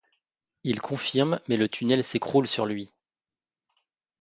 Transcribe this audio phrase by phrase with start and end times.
[0.63, 2.91] Il confirme mais le tunnel s'écroule sur lui.